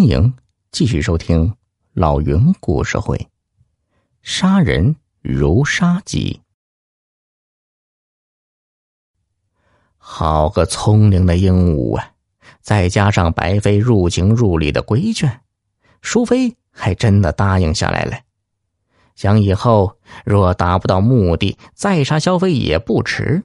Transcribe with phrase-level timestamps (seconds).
[0.00, 0.32] 欢迎
[0.72, 1.54] 继续收听
[1.92, 3.18] 老云故事会，
[4.22, 6.40] 《杀人如杀鸡》。
[9.98, 12.12] 好个聪明的鹦鹉啊！
[12.62, 15.42] 再加上白飞入情入理的规劝，
[16.00, 18.20] 淑妃还真的答应下来了。
[19.16, 23.42] 想以后若达不到目的，再杀萧飞也不迟。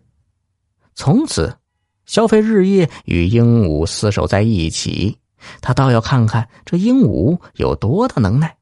[0.94, 1.58] 从此，
[2.06, 5.18] 萧飞日夜与鹦鹉厮守在一起。
[5.62, 8.58] 他倒要看看这鹦鹉有多大能耐。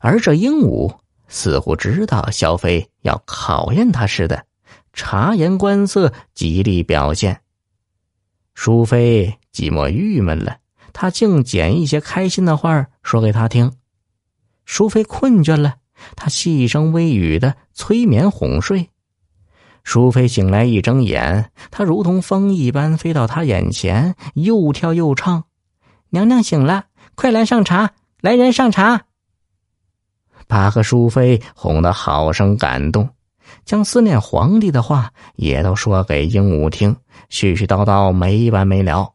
[0.00, 4.46] 而这鹦鹉似乎知道萧飞要考验他似的，
[4.92, 7.40] 察言观色，极力表现。
[8.54, 10.58] 淑妃寂寞郁闷了，
[10.92, 13.72] 他竟捡一些开心的话说给他听。
[14.64, 15.76] 淑妃困倦了，
[16.16, 18.90] 他细声微语的催眠哄睡。
[19.84, 25.44] 淑妃醒来一睁眼，他如同风一般飞到他眼前，又跳又唱
[26.10, 29.06] ：“娘娘醒了，快来上茶，来人上茶。”
[30.46, 33.08] 把和淑妃哄得好生感动，
[33.64, 36.96] 将思念皇帝的话也都说给鹦鹉听，
[37.30, 39.12] 絮絮叨叨没完没了。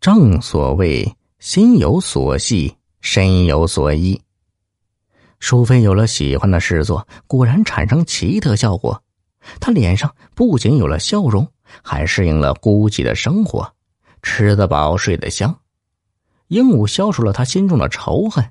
[0.00, 4.20] 正所谓心有所系，身有所依。
[5.38, 9.02] 淑妃有了喜欢的事做，果然产生奇特效果。
[9.60, 11.46] 她脸上不仅有了笑容，
[11.82, 13.72] 还适应了孤寂的生活，
[14.22, 15.60] 吃得饱，睡得香。
[16.48, 18.44] 鹦鹉消除了他心中的仇恨，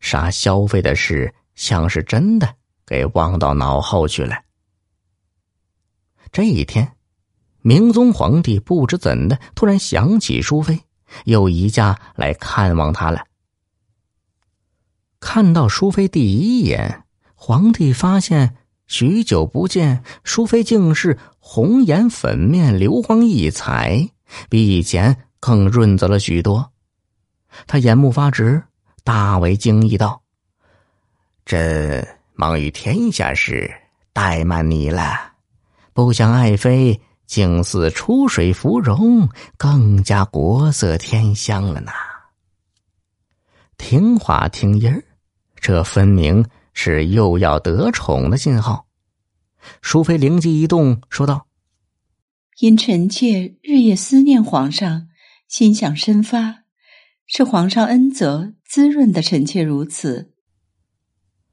[0.00, 4.36] 杀萧妃的事像是真的，给忘到脑后去了。
[6.30, 6.96] 这一天，
[7.62, 10.80] 明宗皇帝不知怎的，突然想起淑妃，
[11.24, 13.24] 又移驾来看望她了。
[15.24, 17.02] 看到淑妃第一眼，
[17.34, 24.06] 皇帝发现许久不见，淑妃竟是红颜粉面，流光溢彩，
[24.50, 26.70] 比以前更润泽了许多。
[27.66, 28.62] 他眼目发直，
[29.02, 30.20] 大为惊异道
[31.46, 33.72] ：“朕忙于天下事，
[34.12, 35.32] 怠慢你了。
[35.94, 39.26] 不想爱妃竟似出水芙蓉，
[39.56, 41.90] 更加国色天香了呢。”
[43.78, 45.02] 听话听音儿。
[45.64, 46.44] 这分明
[46.74, 48.86] 是又要得宠的信号。
[49.80, 51.46] 淑妃灵机一动，说道
[52.60, 55.08] ：“因臣妾日夜思念皇上，
[55.48, 56.64] 心想深发，
[57.24, 60.34] 是皇上恩泽滋润的臣妾如此。”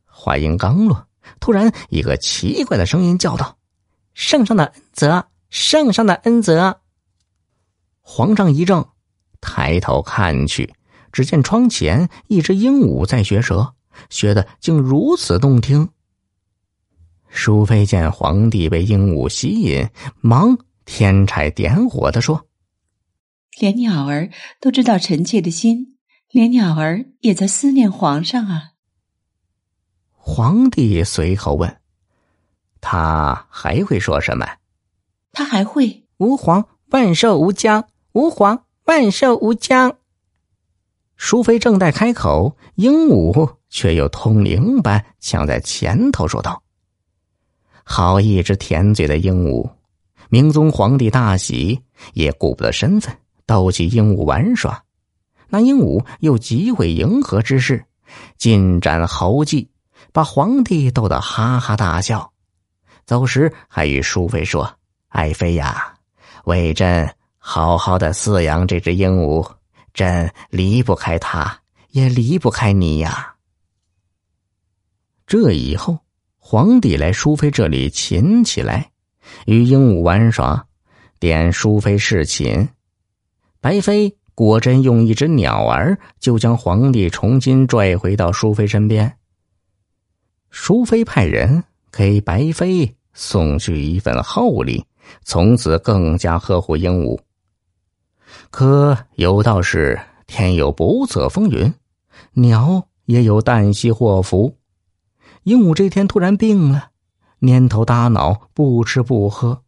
[0.04, 1.08] 话音刚落，
[1.40, 3.58] 突然一个奇怪的声音叫道
[4.14, 6.82] ：“圣上的恩泽，圣上的恩泽！”
[8.04, 8.90] 皇上一怔，
[9.40, 10.74] 抬头看去，
[11.14, 13.74] 只见窗前一只鹦鹉在学舌。
[14.10, 15.90] 学的竟如此动听。
[17.30, 19.88] 淑妃见皇帝被鹦鹉吸引，
[20.20, 22.46] 忙添柴点火的说
[23.58, 25.98] ：“连鸟儿都知道臣妾的心，
[26.30, 28.72] 连鸟儿也在思念皇上啊。”
[30.12, 31.80] 皇帝随口问
[32.82, 34.46] ：“他还会说什么
[35.32, 39.98] ？”“他还会吾皇万寿无疆，吾皇万寿无疆。”
[41.16, 43.56] 淑妃正待开口，鹦鹉。
[43.72, 46.62] 却又通灵般抢在前头说道
[47.84, 49.68] ：“好一只甜嘴的鹦鹉！”
[50.30, 51.82] 明宗皇帝大喜，
[52.14, 54.84] 也顾不得身份，逗起鹦鹉玩耍。
[55.50, 57.84] 那鹦鹉又极会迎合之势，
[58.38, 59.70] 尽展豪技，
[60.14, 62.32] 把皇帝逗得哈哈大笑。
[63.06, 64.74] 走时还与淑妃说
[65.10, 65.94] ：“爱妃呀，
[66.46, 69.46] 为朕好好的饲养这只鹦鹉，
[69.94, 73.28] 朕离不开它，也离不开你呀。”
[75.32, 75.98] 这以后，
[76.40, 78.92] 皇帝来淑妃这里寝起来，
[79.46, 80.68] 与鹦鹉玩耍，
[81.22, 82.68] 点淑妃侍寝。
[83.62, 89.10] 白妃果真用一只鸟儿，就将皇帝重新拽回到淑妃身边。
[90.50, 91.64] 淑妃派人
[91.94, 94.86] 给白妃送去一份厚礼，
[95.24, 97.18] 从此更加呵护鹦鹉。
[98.50, 99.98] 可有道是
[100.28, 101.74] 天有不测风云，
[102.34, 104.54] 鸟也有旦夕祸福。
[105.44, 106.92] 鹦鹉这天突然病了，
[107.40, 109.64] 蔫头耷脑，不吃不喝，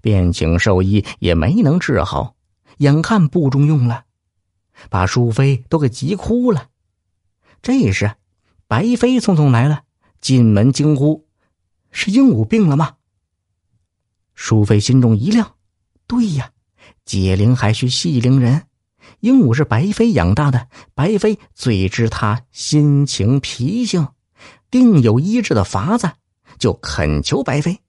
[0.00, 2.36] 便请兽医也没能治好，
[2.78, 4.04] 眼看不中用了，
[4.88, 6.68] 把淑妃都给急哭了。
[7.60, 8.12] 这时，
[8.68, 9.82] 白妃匆匆来了，
[10.20, 11.26] 进门惊呼
[11.90, 12.96] ：“是鹦鹉病了吗？”
[14.34, 15.56] 淑妃心中一亮，
[16.06, 16.52] 对呀，
[17.04, 18.68] 解铃还需系铃人，
[19.18, 24.06] 鹦鹉是白妃养大的，白妃最知他心情脾性。
[24.70, 26.12] 定有医治的法子，
[26.58, 27.80] 就恳求白妃。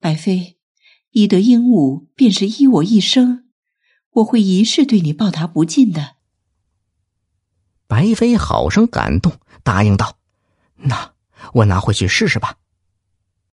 [0.00, 0.58] 白妃，
[1.10, 3.48] 医得鹦鹉便是医我一生。
[4.10, 6.16] 我会一世对你报答不尽的。
[7.86, 9.32] 白飞好生感动，
[9.62, 10.18] 答应道
[10.76, 11.14] ：“那
[11.52, 12.56] 我拿回去试试吧。”